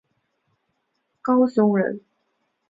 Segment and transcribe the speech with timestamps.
[1.21, 2.03] 高雄人。